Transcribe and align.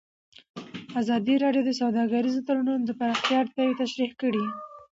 ازادي 1.01 1.35
راډیو 1.43 1.63
د 1.65 1.71
سوداګریز 1.81 2.35
تړونونه 2.47 2.83
د 2.85 2.91
پراختیا 2.99 3.35
اړتیاوې 3.41 3.79
تشریح 3.81 4.11
کړي. 4.21 4.45